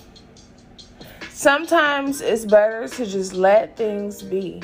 Sometimes 1.44 2.22
it's 2.22 2.46
better 2.46 2.88
to 2.88 3.06
just 3.06 3.34
let 3.34 3.76
things 3.76 4.22
be. 4.22 4.62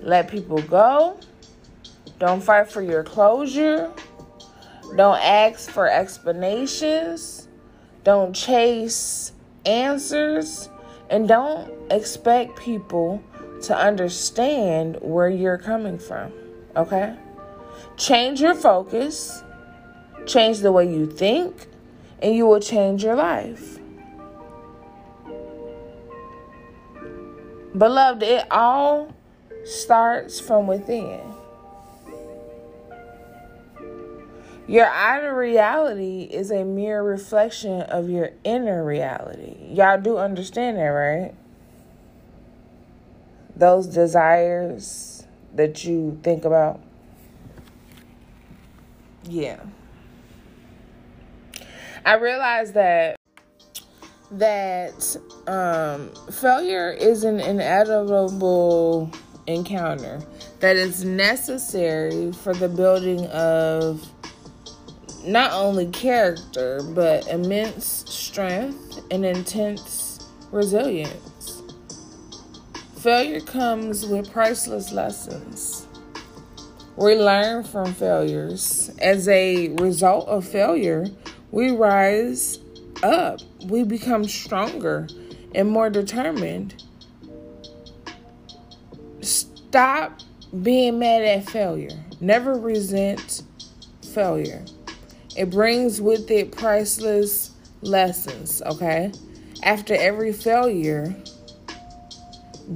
Let 0.00 0.30
people 0.30 0.62
go. 0.62 1.20
Don't 2.18 2.42
fight 2.42 2.70
for 2.70 2.80
your 2.80 3.04
closure. 3.04 3.92
Don't 4.96 5.20
ask 5.20 5.68
for 5.68 5.86
explanations. 5.86 7.48
Don't 8.02 8.32
chase 8.32 9.32
answers. 9.66 10.70
And 11.10 11.28
don't 11.28 11.70
expect 11.92 12.58
people 12.58 13.22
to 13.64 13.76
understand 13.76 14.96
where 15.02 15.28
you're 15.28 15.58
coming 15.58 15.98
from. 15.98 16.32
Okay? 16.76 17.14
Change 17.98 18.40
your 18.40 18.54
focus, 18.54 19.42
change 20.24 20.60
the 20.60 20.72
way 20.72 20.90
you 20.90 21.04
think, 21.06 21.66
and 22.22 22.34
you 22.34 22.46
will 22.46 22.58
change 22.58 23.04
your 23.04 23.16
life. 23.16 23.78
Beloved, 27.78 28.24
it 28.24 28.44
all 28.50 29.14
starts 29.64 30.40
from 30.40 30.66
within. 30.66 31.20
Your 34.66 34.86
outer 34.86 35.34
reality 35.34 36.22
is 36.24 36.50
a 36.50 36.64
mere 36.64 37.02
reflection 37.02 37.82
of 37.82 38.10
your 38.10 38.30
inner 38.42 38.84
reality. 38.84 39.56
Y'all 39.70 40.00
do 40.00 40.18
understand 40.18 40.76
that, 40.76 40.82
right? 40.82 41.34
Those 43.54 43.86
desires 43.86 45.24
that 45.54 45.84
you 45.84 46.18
think 46.22 46.44
about. 46.44 46.80
Yeah. 49.24 49.60
I 52.04 52.14
realized 52.14 52.74
that 52.74 53.17
that 54.30 55.16
um, 55.46 56.10
failure 56.32 56.90
is 56.90 57.24
an 57.24 57.40
inevitable 57.40 59.10
encounter 59.46 60.20
that 60.60 60.76
is 60.76 61.04
necessary 61.04 62.32
for 62.32 62.52
the 62.52 62.68
building 62.68 63.26
of 63.26 64.06
not 65.24 65.52
only 65.52 65.86
character 65.86 66.80
but 66.94 67.26
immense 67.28 68.04
strength 68.08 69.00
and 69.10 69.24
intense 69.24 70.28
resilience. 70.50 71.62
Failure 72.98 73.40
comes 73.40 74.04
with 74.06 74.30
priceless 74.30 74.92
lessons. 74.92 75.86
We 76.96 77.14
learn 77.14 77.62
from 77.62 77.94
failures. 77.94 78.90
As 78.98 79.28
a 79.28 79.68
result 79.76 80.26
of 80.26 80.46
failure, 80.46 81.06
we 81.52 81.70
rise 81.70 82.58
up. 83.02 83.40
We 83.64 83.84
become 83.84 84.24
stronger 84.24 85.08
and 85.54 85.70
more 85.70 85.90
determined. 85.90 86.82
Stop 89.20 90.20
being 90.62 90.98
mad 90.98 91.22
at 91.22 91.48
failure. 91.48 91.96
Never 92.20 92.54
resent 92.54 93.42
failure. 94.14 94.64
It 95.36 95.50
brings 95.50 96.00
with 96.00 96.30
it 96.30 96.52
priceless 96.52 97.52
lessons, 97.82 98.62
okay? 98.62 99.12
After 99.62 99.94
every 99.94 100.32
failure, 100.32 101.14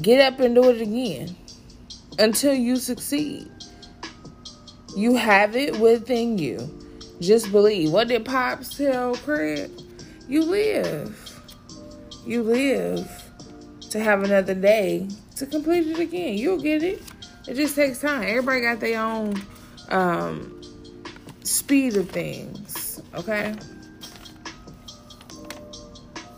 get 0.00 0.20
up 0.20 0.40
and 0.40 0.54
do 0.54 0.68
it 0.70 0.80
again 0.80 1.36
until 2.18 2.54
you 2.54 2.76
succeed. 2.76 3.48
You 4.96 5.16
have 5.16 5.56
it 5.56 5.78
within 5.80 6.38
you. 6.38 6.78
Just 7.20 7.50
believe. 7.50 7.90
What 7.90 8.08
did 8.08 8.24
Pops 8.24 8.76
tell 8.76 9.14
Craig? 9.14 9.70
You 10.28 10.42
live. 10.42 11.40
You 12.24 12.42
live 12.42 13.10
to 13.90 14.00
have 14.00 14.22
another 14.22 14.54
day 14.54 15.08
to 15.36 15.46
complete 15.46 15.86
it 15.86 15.98
again. 15.98 16.38
You'll 16.38 16.60
get 16.60 16.82
it. 16.82 17.02
It 17.46 17.54
just 17.54 17.74
takes 17.74 18.00
time. 18.00 18.22
Everybody 18.22 18.60
got 18.60 18.80
their 18.80 19.00
own 19.00 19.40
um, 19.88 20.60
speed 21.42 21.96
of 21.96 22.08
things. 22.10 23.02
Okay. 23.14 23.54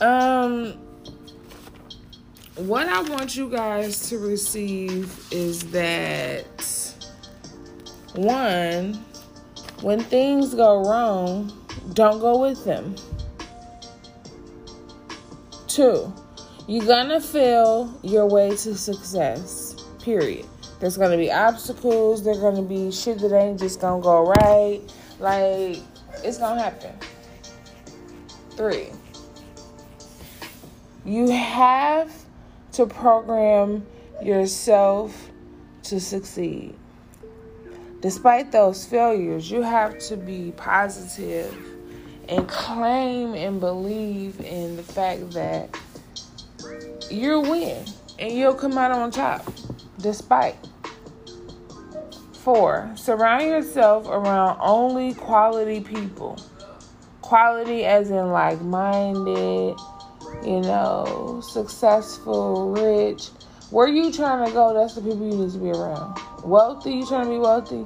Um, 0.00 0.72
what 2.56 2.88
I 2.88 3.02
want 3.02 3.36
you 3.36 3.50
guys 3.50 4.08
to 4.08 4.18
receive 4.18 5.26
is 5.30 5.70
that 5.70 6.94
one, 8.14 8.94
when 9.82 10.00
things 10.00 10.54
go 10.54 10.88
wrong, 10.88 11.52
don't 11.94 12.20
go 12.20 12.40
with 12.40 12.64
them. 12.64 12.94
Two, 15.74 16.14
you're 16.68 16.86
gonna 16.86 17.20
feel 17.20 17.92
your 18.04 18.28
way 18.28 18.50
to 18.50 18.76
success, 18.76 19.74
period. 20.00 20.46
There's 20.78 20.96
gonna 20.96 21.16
be 21.16 21.32
obstacles, 21.32 22.22
there's 22.22 22.38
gonna 22.38 22.62
be 22.62 22.92
shit 22.92 23.18
that 23.18 23.32
ain't 23.32 23.58
just 23.58 23.80
gonna 23.80 24.00
go 24.00 24.24
right. 24.24 24.80
Like, 25.18 25.78
it's 26.22 26.38
gonna 26.38 26.62
happen. 26.62 26.92
Three, 28.50 28.90
you 31.04 31.32
have 31.32 32.12
to 32.74 32.86
program 32.86 33.84
yourself 34.22 35.28
to 35.82 35.98
succeed. 35.98 36.76
Despite 38.00 38.52
those 38.52 38.86
failures, 38.86 39.50
you 39.50 39.62
have 39.62 39.98
to 40.06 40.16
be 40.16 40.52
positive 40.56 41.73
and 42.28 42.48
claim 42.48 43.34
and 43.34 43.60
believe 43.60 44.40
in 44.40 44.76
the 44.76 44.82
fact 44.82 45.30
that 45.32 45.76
you'll 47.10 47.42
win 47.42 47.84
and 48.18 48.32
you'll 48.32 48.54
come 48.54 48.78
out 48.78 48.90
on 48.90 49.10
top 49.10 49.46
despite. 49.98 50.56
Four, 52.42 52.92
surround 52.94 53.42
yourself 53.46 54.06
around 54.06 54.58
only 54.60 55.14
quality 55.14 55.80
people. 55.80 56.38
Quality 57.22 57.84
as 57.86 58.10
in 58.10 58.30
like 58.30 58.60
minded, 58.60 59.76
you 60.44 60.60
know, 60.60 61.40
successful, 61.42 62.70
rich. 62.72 63.28
Where 63.70 63.88
you 63.88 64.12
trying 64.12 64.46
to 64.46 64.52
go, 64.52 64.74
that's 64.74 64.94
the 64.94 65.00
people 65.00 65.26
you 65.26 65.36
need 65.36 65.52
to 65.52 65.58
be 65.58 65.70
around. 65.70 66.20
Wealthy, 66.44 66.92
you 66.96 67.06
trying 67.06 67.24
to 67.24 67.30
be 67.30 67.38
wealthy, 67.38 67.76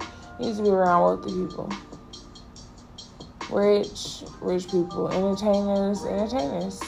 you 0.40 0.46
need 0.46 0.56
to 0.56 0.62
be 0.62 0.70
around 0.70 1.02
wealthy 1.02 1.31
people 1.31 1.73
rich, 3.50 4.23
rich 4.41 4.65
people, 4.65 5.09
entertainers, 5.09 6.05
entertainers, 6.05 6.81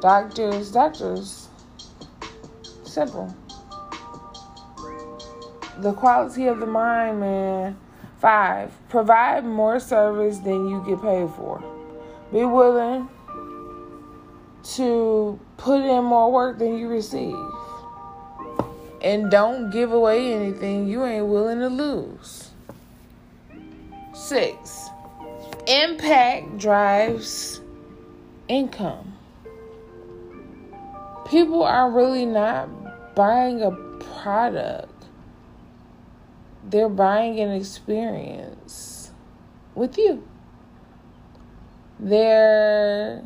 doctors, 0.00 0.70
doctors. 0.70 1.48
Simple. 2.84 3.34
The 5.78 5.92
quality 5.92 6.46
of 6.46 6.60
the 6.60 6.66
mind, 6.66 7.20
man. 7.20 7.76
Five, 8.20 8.72
provide 8.88 9.44
more 9.44 9.78
service 9.78 10.38
than 10.38 10.68
you 10.68 10.82
get 10.84 11.00
paid 11.00 11.30
for. 11.30 11.62
Be 12.32 12.44
willing 12.44 13.08
to 14.74 15.38
put 15.56 15.80
in 15.80 16.04
more 16.04 16.32
work 16.32 16.58
than 16.58 16.76
you 16.76 16.88
receive. 16.88 17.36
And 19.00 19.30
don't 19.30 19.70
give 19.70 19.92
away 19.92 20.34
anything 20.34 20.88
you 20.88 21.04
ain't 21.04 21.26
willing 21.26 21.60
to 21.60 21.68
lose. 21.68 22.50
Six, 24.12 24.88
Impact 25.68 26.56
drives 26.56 27.60
income. 28.48 29.18
People 31.28 31.62
are 31.62 31.90
really 31.90 32.24
not 32.24 33.14
buying 33.14 33.60
a 33.60 33.72
product, 34.14 35.04
they're 36.64 36.88
buying 36.88 37.38
an 37.38 37.50
experience 37.50 39.10
with 39.74 39.98
you. 39.98 40.26
They're 42.00 43.22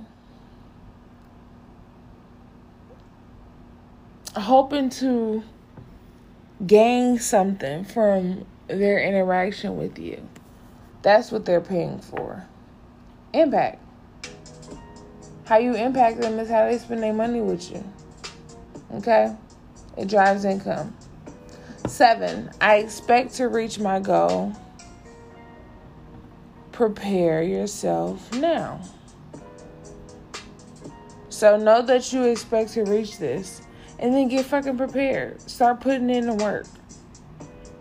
hoping 4.34 4.90
to 4.90 5.44
gain 6.66 7.20
something 7.20 7.84
from 7.84 8.46
their 8.66 8.98
interaction 9.00 9.76
with 9.76 9.96
you. 9.96 10.28
That's 11.02 11.32
what 11.32 11.44
they're 11.44 11.60
paying 11.60 11.98
for. 11.98 12.46
Impact. 13.32 13.80
How 15.44 15.58
you 15.58 15.74
impact 15.74 16.20
them 16.20 16.38
is 16.38 16.48
how 16.48 16.66
they 16.66 16.78
spend 16.78 17.02
their 17.02 17.12
money 17.12 17.40
with 17.40 17.70
you. 17.70 17.84
Okay? 18.94 19.34
It 19.96 20.08
drives 20.08 20.44
income. 20.44 20.96
Seven, 21.86 22.50
I 22.60 22.76
expect 22.76 23.34
to 23.34 23.48
reach 23.48 23.78
my 23.78 23.98
goal. 23.98 24.52
Prepare 26.70 27.42
yourself 27.42 28.32
now. 28.34 28.80
So 31.28 31.56
know 31.56 31.82
that 31.82 32.12
you 32.12 32.24
expect 32.24 32.72
to 32.74 32.84
reach 32.84 33.18
this 33.18 33.62
and 33.98 34.14
then 34.14 34.28
get 34.28 34.46
fucking 34.46 34.76
prepared. 34.76 35.40
Start 35.42 35.80
putting 35.80 36.08
in 36.08 36.26
the 36.26 36.34
work. 36.34 36.66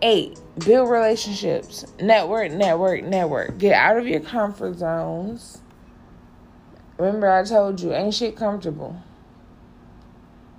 Eight, 0.02 0.38
build 0.58 0.90
relationships. 0.90 1.84
Network, 2.00 2.52
network, 2.52 3.04
network. 3.04 3.58
Get 3.58 3.74
out 3.74 3.96
of 3.96 4.06
your 4.06 4.20
comfort 4.20 4.76
zones. 4.76 5.62
Remember, 6.98 7.30
I 7.30 7.44
told 7.44 7.80
you, 7.80 7.92
ain't 7.92 8.14
shit 8.14 8.36
comfortable. 8.36 9.02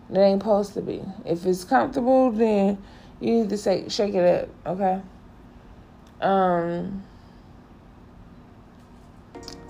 It 0.10 0.18
ain't 0.18 0.42
supposed 0.42 0.74
to 0.74 0.81
be. 0.81 1.01
If 1.25 1.45
it's 1.45 1.63
comfortable, 1.63 2.31
then 2.31 2.78
you 3.19 3.34
need 3.34 3.50
to 3.50 3.57
say, 3.57 3.88
shake 3.88 4.13
it 4.13 4.50
up, 4.66 4.75
okay? 4.75 5.01
Um, 6.22 7.04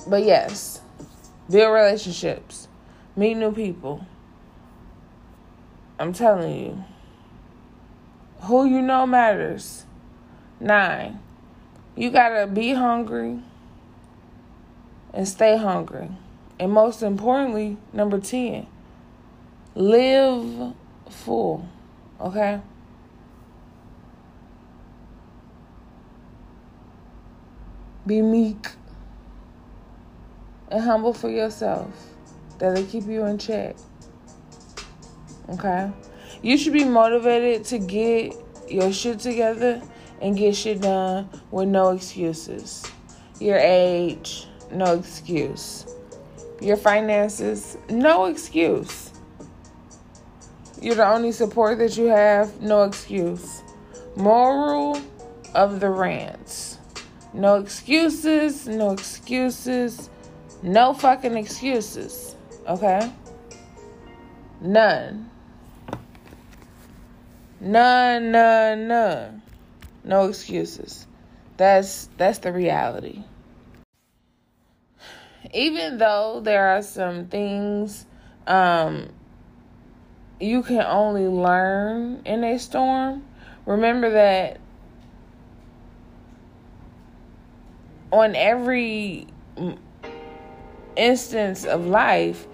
but 0.07 0.23
yes, 0.23 0.81
build 1.49 1.73
relationships, 1.73 2.67
meet 3.15 3.35
new 3.35 3.51
people. 3.51 4.05
I'm 5.99 6.13
telling 6.13 6.59
you, 6.59 6.83
who 8.41 8.65
you 8.65 8.81
know 8.81 9.05
matters. 9.05 9.85
Nine, 10.63 11.19
you 11.94 12.10
gotta 12.10 12.48
be 12.48 12.74
hungry 12.74 13.42
and 15.13 15.27
stay 15.27 15.57
hungry. 15.57 16.10
And 16.57 16.71
most 16.71 17.04
importantly, 17.04 17.75
number 17.92 18.18
10, 18.18 18.65
live 19.75 20.74
full. 21.10 21.68
Okay? 22.21 22.62
Be 28.07 28.21
meek 28.21 28.69
and 30.69 30.81
humble 30.81 31.13
for 31.13 31.30
yourself. 31.30 31.92
That'll 32.60 32.86
keep 32.86 33.06
you 33.07 33.25
in 33.25 33.38
check. 33.38 33.75
Okay? 35.50 35.92
You 36.42 36.57
should 36.57 36.71
be 36.71 36.86
motivated 36.86 37.65
to 37.65 37.80
get 37.80 38.33
your 38.69 38.94
shit 38.94 39.19
together 39.19 39.81
and 40.23 40.37
get 40.37 40.55
shit 40.55 40.81
done 40.81 41.29
with 41.51 41.67
no 41.67 41.89
excuses. 41.89 42.83
Your 43.41 43.57
age, 43.57 44.47
no 44.71 44.95
excuse. 44.95 45.85
Your 46.61 46.77
finances, 46.77 47.77
no 47.89 48.25
excuse. 48.25 49.11
You're 50.81 50.95
the 50.95 51.05
only 51.05 51.33
support 51.33 51.77
that 51.79 51.97
you 51.97 52.05
have, 52.05 52.61
no 52.61 52.83
excuse. 52.83 53.63
Moral 54.15 55.01
of 55.53 55.81
the 55.81 55.89
rants. 55.89 56.79
No 57.33 57.55
excuses, 57.55 58.65
no 58.65 58.91
excuses, 58.91 60.09
no 60.61 60.93
fucking 60.93 61.35
excuses. 61.35 62.35
Okay? 62.67 63.11
None. 64.61 65.29
None, 67.59 68.31
none, 68.31 68.87
none. 68.87 69.42
No 70.03 70.25
excuses. 70.25 71.07
That's 71.57 72.09
that's 72.17 72.39
the 72.39 72.51
reality. 72.51 73.23
Even 75.53 75.97
though 75.97 76.41
there 76.44 76.69
are 76.69 76.81
some 76.81 77.27
things 77.27 78.05
um 78.47 79.09
you 80.39 80.63
can 80.63 80.81
only 80.81 81.27
learn 81.27 82.21
in 82.25 82.44
a 82.44 82.59
storm, 82.59 83.23
remember 83.65 84.09
that 84.11 84.59
on 88.11 88.35
every 88.35 89.27
instance 90.95 91.65
of 91.65 91.85
life, 91.88 92.45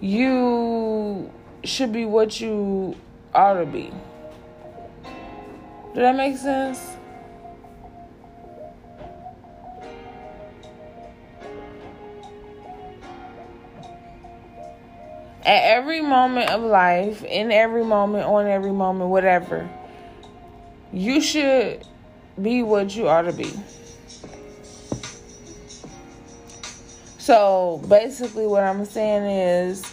you 0.00 1.30
should 1.62 1.92
be 1.92 2.04
what 2.04 2.40
you 2.40 2.96
ought 3.34 3.54
to 3.54 3.66
be. 3.66 3.92
Does 5.94 6.02
that 6.02 6.16
make 6.16 6.36
sense? 6.36 6.96
At 15.46 15.62
every 15.62 16.00
moment 16.00 16.50
of 16.50 16.62
life, 16.62 17.22
in 17.22 17.52
every 17.52 17.84
moment, 17.84 18.24
on 18.24 18.48
every 18.48 18.72
moment, 18.72 19.10
whatever, 19.10 19.70
you 20.92 21.20
should 21.20 21.86
be 22.42 22.64
what 22.64 22.96
you 22.96 23.06
ought 23.06 23.22
to 23.22 23.32
be. 23.32 23.52
So 27.18 27.80
basically, 27.88 28.48
what 28.48 28.64
I'm 28.64 28.84
saying 28.84 29.22
is 29.24 29.84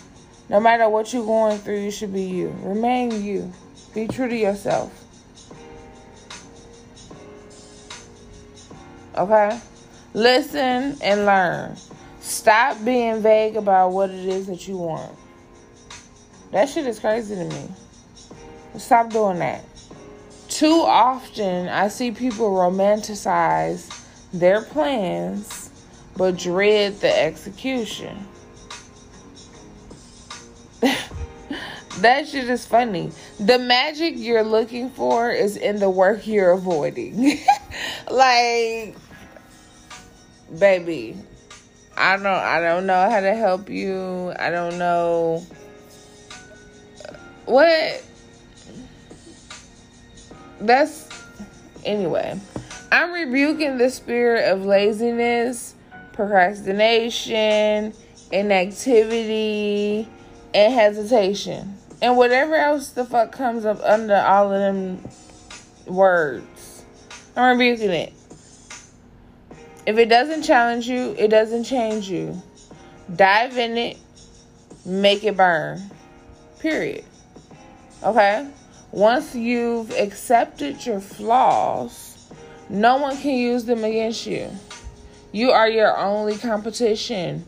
no 0.49 0.59
matter 0.59 0.89
what 0.89 1.13
you're 1.13 1.25
going 1.25 1.59
through, 1.59 1.79
you 1.79 1.91
should 1.91 2.11
be 2.11 2.23
you. 2.23 2.55
Remain 2.63 3.23
you. 3.23 3.53
Be 3.93 4.07
true 4.07 4.27
to 4.27 4.35
yourself. 4.35 5.00
Okay? 9.17 9.59
Listen 10.13 10.97
and 11.01 11.25
learn. 11.25 11.75
Stop 12.19 12.83
being 12.83 13.21
vague 13.21 13.55
about 13.55 13.91
what 13.91 14.09
it 14.09 14.25
is 14.25 14.47
that 14.47 14.67
you 14.67 14.77
want. 14.77 15.11
That 16.51 16.69
shit 16.69 16.85
is 16.85 16.99
crazy 16.99 17.35
to 17.35 17.45
me. 17.45 17.69
Stop 18.77 19.09
doing 19.09 19.39
that. 19.39 19.63
Too 20.49 20.83
often, 20.85 21.69
I 21.69 21.87
see 21.87 22.11
people 22.11 22.51
romanticize 22.51 23.89
their 24.33 24.61
plans 24.61 25.69
but 26.17 26.37
dread 26.37 26.99
the 26.99 27.23
execution. 27.23 28.27
That 32.01 32.27
shit 32.27 32.49
is 32.49 32.65
funny. 32.65 33.11
The 33.39 33.59
magic 33.59 34.15
you're 34.17 34.43
looking 34.43 34.89
for 34.89 35.31
is 35.31 35.57
in 35.57 35.79
the 35.79 35.89
work 35.89 36.27
you're 36.27 36.51
avoiding. 36.51 37.39
like, 38.11 38.95
baby, 40.57 41.17
I 41.97 42.17
don't 42.17 42.25
I 42.25 42.59
don't 42.59 42.85
know 42.85 43.09
how 43.09 43.19
to 43.19 43.33
help 43.33 43.69
you. 43.69 44.33
I 44.37 44.49
don't 44.49 44.77
know 44.77 45.45
what 47.45 48.03
that's 50.59 51.09
anyway. 51.85 52.39
I'm 52.91 53.13
rebuking 53.13 53.77
the 53.77 53.89
spirit 53.89 54.51
of 54.51 54.65
laziness, 54.65 55.75
procrastination, 56.13 57.93
inactivity, 58.31 60.09
and 60.53 60.73
hesitation. 60.73 61.77
And 62.01 62.17
whatever 62.17 62.55
else 62.55 62.89
the 62.89 63.05
fuck 63.05 63.31
comes 63.31 63.65
up 63.65 63.79
under 63.83 64.15
all 64.15 64.51
of 64.51 64.59
them 64.59 65.07
words. 65.85 66.83
I'm 67.35 67.57
rebuking 67.57 67.91
it. 67.91 68.13
If 69.85 69.97
it 69.97 70.09
doesn't 70.09 70.43
challenge 70.43 70.87
you, 70.87 71.15
it 71.17 71.29
doesn't 71.29 71.63
change 71.63 72.09
you. 72.09 72.41
Dive 73.15 73.57
in 73.57 73.77
it, 73.77 73.97
make 74.85 75.23
it 75.23 75.37
burn. 75.37 75.81
Period. 76.59 77.03
Okay? 78.03 78.47
Once 78.91 79.35
you've 79.35 79.91
accepted 79.91 80.85
your 80.85 80.99
flaws, 80.99 82.29
no 82.69 82.97
one 82.97 83.17
can 83.17 83.35
use 83.35 83.65
them 83.65 83.83
against 83.83 84.25
you. 84.25 84.49
You 85.31 85.51
are 85.51 85.69
your 85.69 85.97
only 85.97 86.37
competition. 86.37 87.45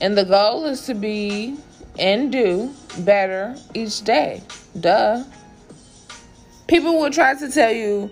And 0.00 0.16
the 0.16 0.24
goal 0.24 0.64
is 0.64 0.86
to 0.86 0.94
be 0.94 1.56
and 1.98 2.32
do 2.32 2.72
better 3.00 3.56
each 3.74 4.02
day. 4.02 4.42
Duh. 4.78 5.24
People 6.66 7.00
will 7.00 7.10
try 7.10 7.34
to 7.34 7.50
tell 7.50 7.72
you 7.72 8.10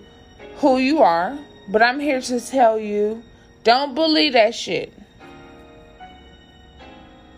who 0.57 0.79
you 0.79 0.99
are, 0.99 1.37
but 1.69 1.81
I'm 1.81 1.99
here 1.99 2.21
to 2.21 2.41
tell 2.41 2.77
you 2.77 3.23
don't 3.63 3.93
believe 3.93 4.33
that 4.33 4.55
shit. 4.55 4.93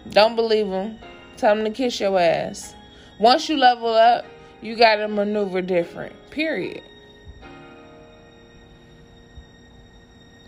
Don't 0.10 0.36
believe 0.36 0.70
them. 0.70 1.00
Tell 1.38 1.56
them 1.56 1.64
to 1.66 1.72
kiss 1.72 2.00
your 2.00 2.20
ass. 2.20 2.76
Once 3.20 3.50
you 3.50 3.58
level 3.58 3.94
up, 3.94 4.26
you 4.62 4.76
got 4.76 4.98
to 4.98 5.08
maneuver 5.08 5.62
different. 5.62 6.16
Period. 6.32 6.82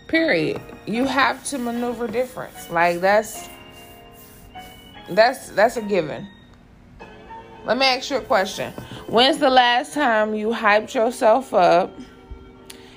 Period. 0.06 0.60
You 0.86 1.04
have 1.06 1.44
to 1.46 1.58
maneuver 1.58 2.06
different. 2.06 2.52
Like 2.70 3.00
that's 3.00 3.48
that's 5.08 5.50
that's 5.50 5.76
a 5.76 5.82
given. 5.82 6.28
Let 7.64 7.78
me 7.78 7.86
ask 7.86 8.10
you 8.10 8.18
a 8.18 8.20
question. 8.20 8.72
When's 9.06 9.38
the 9.38 9.50
last 9.50 9.94
time 9.94 10.34
you 10.34 10.48
hyped 10.48 10.94
yourself 10.94 11.54
up 11.54 11.98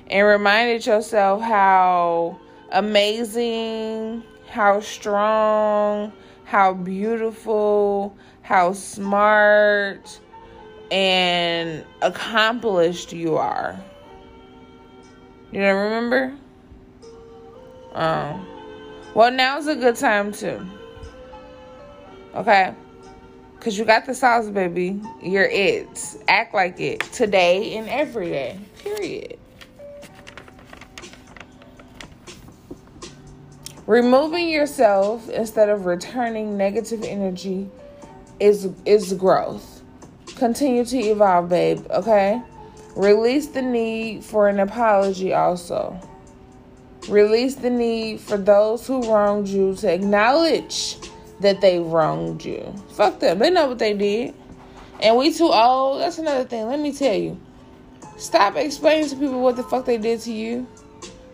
and 0.08 0.28
reminded 0.28 0.86
yourself 0.86 1.42
how 1.42 2.38
amazing, 2.72 4.24
how 4.50 4.82
strong, 4.82 6.12
how 6.44 6.74
beautiful, 6.74 8.18
how 8.42 8.74
smart 8.74 10.20
and 10.92 11.86
accomplished 12.02 13.14
you 13.14 13.38
are? 13.38 13.80
You 15.52 15.62
don't 15.62 15.78
remember? 15.78 16.38
Um, 17.94 18.46
well, 19.14 19.32
now's 19.32 19.68
a 19.68 19.76
good 19.76 19.96
time 19.96 20.34
too. 20.34 20.66
Okay? 22.38 22.74
Because 23.58 23.77
you 23.77 23.84
got 23.84 24.06
the 24.06 24.13
sauce, 24.13 24.48
baby. 24.48 25.01
You're 25.22 25.50
it. 25.50 26.15
Act 26.27 26.53
like 26.53 26.79
it 26.79 27.01
today 27.12 27.75
and 27.75 27.89
every 27.89 28.29
day. 28.29 28.60
Period. 28.84 29.39
Removing 33.88 34.50
yourself 34.50 35.27
instead 35.29 35.70
of 35.70 35.86
returning 35.86 36.58
negative 36.58 37.03
energy 37.03 37.70
is 38.39 38.70
is 38.86 39.13
growth. 39.13 39.82
Continue 40.36 40.86
to 40.86 40.98
evolve, 40.98 41.50
babe, 41.50 41.86
okay? 41.89 42.41
Release 42.96 43.48
the 43.48 43.62
need 43.62 44.24
for 44.24 44.50
an 44.50 44.60
apology 44.60 45.34
also. 45.34 46.00
Release 47.10 47.56
the 47.56 47.70
need 47.70 48.20
for 48.20 48.38
those 48.38 48.86
who 48.86 49.01
wronged 49.12 49.48
you 49.48 49.74
to 49.75 49.91
acknowledge 49.91 50.98
that 51.41 51.62
they 51.62 51.79
wronged 51.79 52.44
you. 52.44 52.74
Fuck 52.91 53.20
them. 53.20 53.39
They 53.39 53.50
know 53.50 53.67
what 53.67 53.79
they 53.79 53.94
did. 53.94 54.34
And 55.01 55.17
we 55.17 55.34
too 55.34 55.51
old. 55.51 56.01
That's 56.01 56.17
another 56.17 56.44
thing. 56.44 56.67
Let 56.67 56.79
me 56.79 56.91
tell 56.91 57.15
you. 57.15 57.39
Stop 58.17 58.56
explaining 58.56 59.10
to 59.10 59.15
people 59.15 59.41
what 59.41 59.56
the 59.56 59.63
fuck 59.63 59.86
they 59.86 59.98
did 59.98 60.22
to 60.22 60.32
you. 60.32 60.67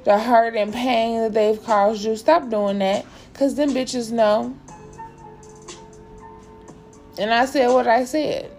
The 0.03 0.19
hurt 0.19 0.55
and 0.55 0.74
pain 0.74 1.22
that 1.22 1.33
they've 1.33 1.63
caused 1.63 2.03
you. 2.03 2.17
Stop 2.17 2.50
doing 2.50 2.79
that. 2.79 3.05
Cause 3.33 3.55
them 3.55 3.69
bitches 3.69 4.12
know. 4.12 4.55
And 7.17 7.33
I 7.33 7.45
said 7.45 7.69
what 7.69 7.88
I 7.88 8.03
said. 8.03 8.51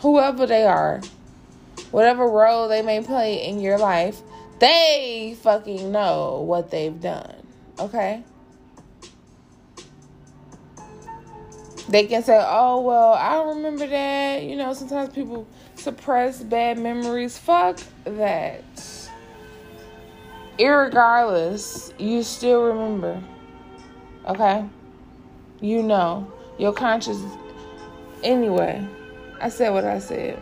Whoever 0.00 0.46
they 0.46 0.64
are. 0.64 1.00
Whatever 1.90 2.28
role 2.28 2.68
they 2.68 2.82
may 2.82 3.02
play 3.02 3.46
in 3.46 3.60
your 3.60 3.78
life, 3.78 4.20
they 4.58 5.36
fucking 5.42 5.90
know 5.92 6.42
what 6.46 6.70
they've 6.70 7.00
done. 7.00 7.46
Okay? 7.78 8.22
They 11.92 12.06
can 12.06 12.22
say, 12.22 12.42
oh, 12.42 12.80
well, 12.80 13.12
I 13.12 13.32
don't 13.34 13.56
remember 13.56 13.86
that. 13.86 14.42
You 14.42 14.56
know, 14.56 14.72
sometimes 14.72 15.12
people 15.12 15.46
suppress 15.74 16.42
bad 16.42 16.78
memories. 16.78 17.36
Fuck 17.36 17.80
that. 18.04 18.64
Irregardless, 20.58 21.92
you 22.00 22.22
still 22.22 22.62
remember. 22.62 23.22
Okay? 24.26 24.64
You 25.60 25.82
know. 25.82 26.32
Your 26.58 26.72
conscience. 26.72 27.20
Anyway, 28.22 28.86
I 29.40 29.48
said 29.48 29.70
what 29.70 29.84
I 29.84 29.98
said. 29.98 30.38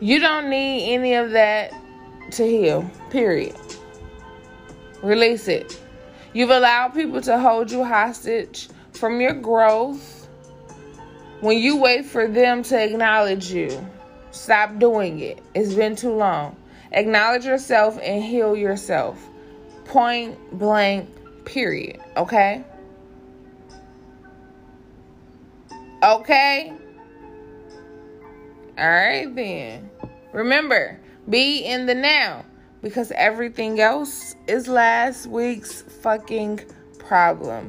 You 0.00 0.18
don't 0.18 0.48
need 0.48 0.94
any 0.94 1.14
of 1.14 1.32
that 1.32 1.72
to 2.32 2.46
heal. 2.46 2.90
Period. 3.10 3.56
Release 5.02 5.48
it. 5.48 5.80
You've 6.32 6.50
allowed 6.50 6.94
people 6.94 7.20
to 7.22 7.38
hold 7.38 7.70
you 7.70 7.84
hostage 7.84 8.68
from 8.94 9.20
your 9.20 9.34
growth, 9.34 10.28
when 11.40 11.58
you 11.58 11.76
wait 11.76 12.06
for 12.06 12.26
them 12.26 12.62
to 12.64 12.82
acknowledge 12.82 13.50
you, 13.52 13.86
stop 14.30 14.78
doing 14.78 15.20
it. 15.20 15.40
It's 15.54 15.74
been 15.74 15.96
too 15.96 16.12
long. 16.12 16.56
Acknowledge 16.92 17.44
yourself 17.44 17.98
and 18.02 18.22
heal 18.22 18.56
yourself. 18.56 19.18
Point 19.84 20.38
blank, 20.58 21.08
period. 21.44 22.00
Okay? 22.16 22.64
Okay? 26.02 26.72
All 28.78 28.90
right, 28.90 29.34
then. 29.34 29.90
Remember, 30.32 30.98
be 31.28 31.64
in 31.64 31.86
the 31.86 31.94
now 31.94 32.44
because 32.82 33.12
everything 33.12 33.80
else 33.80 34.34
is 34.46 34.68
last 34.68 35.26
week's 35.26 35.82
fucking 35.82 36.60
problem. 36.98 37.68